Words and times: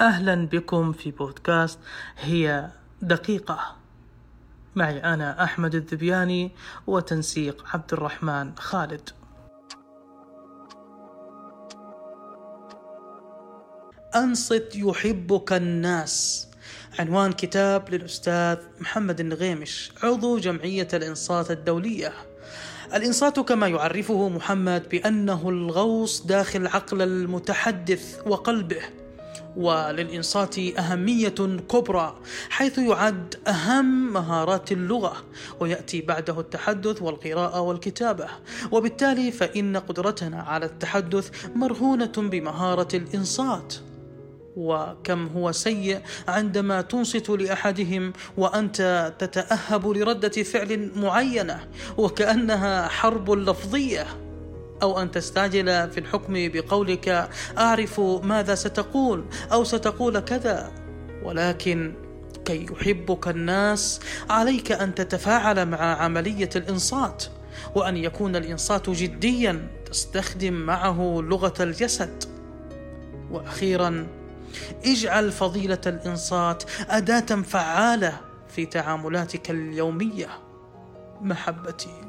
أهلا 0.00 0.34
بكم 0.46 0.92
في 0.92 1.10
بودكاست 1.10 1.78
هي 2.18 2.68
دقيقة. 3.02 3.76
معي 4.74 5.04
أنا 5.04 5.44
أحمد 5.44 5.74
الذبياني 5.74 6.52
وتنسيق 6.86 7.64
عبد 7.74 7.92
الرحمن 7.92 8.52
خالد. 8.56 9.10
أنصت 14.14 14.68
يحبك 14.74 15.52
الناس. 15.52 16.48
عنوان 16.98 17.32
كتاب 17.32 17.90
للأستاذ 17.90 18.58
محمد 18.80 19.20
النغيمش 19.20 19.92
عضو 20.02 20.38
جمعية 20.38 20.88
الإنصات 20.94 21.50
الدولية. 21.50 22.12
الإنصات 22.94 23.40
كما 23.40 23.68
يعرفه 23.68 24.28
محمد 24.28 24.88
بأنه 24.88 25.48
الغوص 25.48 26.26
داخل 26.26 26.66
عقل 26.66 27.02
المتحدث 27.02 28.22
وقلبه. 28.26 29.03
وللإنصات 29.56 30.58
أهمية 30.58 31.34
كبرى 31.70 32.16
حيث 32.50 32.78
يعد 32.78 33.34
أهم 33.48 34.12
مهارات 34.12 34.72
اللغة 34.72 35.16
ويأتي 35.60 36.00
بعده 36.00 36.40
التحدث 36.40 37.02
والقراءة 37.02 37.60
والكتابة. 37.60 38.28
وبالتالي 38.72 39.32
فإن 39.32 39.76
قدرتنا 39.76 40.42
على 40.42 40.66
التحدث 40.66 41.46
مرهونة 41.56 42.12
بمهارة 42.16 42.88
الإنصات. 42.94 43.74
وكم 44.56 45.26
هو 45.26 45.52
سيء 45.52 46.00
عندما 46.28 46.80
تنصت 46.80 47.30
لأحدهم 47.30 48.12
وأنت 48.36 49.12
تتأهب 49.18 49.88
لردة 49.88 50.42
فعل 50.42 50.90
معينة 50.96 51.68
وكأنها 51.98 52.88
حرب 52.88 53.30
لفظية. 53.30 54.06
أو 54.84 55.02
أن 55.02 55.10
تستعجل 55.10 55.90
في 55.90 56.00
الحكم 56.00 56.32
بقولك 56.36 57.28
أعرف 57.58 58.00
ماذا 58.00 58.54
ستقول 58.54 59.24
أو 59.52 59.64
ستقول 59.64 60.20
كذا. 60.20 60.72
ولكن 61.22 61.94
كي 62.44 62.66
يحبك 62.72 63.28
الناس 63.28 64.00
عليك 64.30 64.72
أن 64.72 64.94
تتفاعل 64.94 65.66
مع 65.66 65.78
عملية 65.78 66.50
الإنصات 66.56 67.24
وأن 67.74 67.96
يكون 67.96 68.36
الإنصات 68.36 68.90
جديا 68.90 69.68
تستخدم 69.90 70.52
معه 70.52 71.20
لغة 71.22 71.54
الجسد. 71.60 72.24
وأخيرا 73.30 74.06
اجعل 74.86 75.32
فضيلة 75.32 75.80
الإنصات 75.86 76.62
أداة 76.88 77.42
فعالة 77.42 78.20
في 78.48 78.66
تعاملاتك 78.66 79.50
اليومية. 79.50 80.28
محبتي. 81.20 82.04